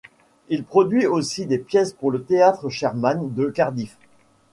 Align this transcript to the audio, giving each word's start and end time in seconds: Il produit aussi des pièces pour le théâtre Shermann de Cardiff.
Il 0.49 0.63
produit 0.63 1.05
aussi 1.05 1.45
des 1.45 1.59
pièces 1.59 1.93
pour 1.93 2.09
le 2.09 2.23
théâtre 2.23 2.69
Shermann 2.69 3.31
de 3.35 3.51
Cardiff. 3.51 3.95